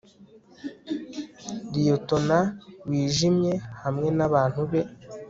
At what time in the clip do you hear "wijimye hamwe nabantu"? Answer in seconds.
2.87-4.61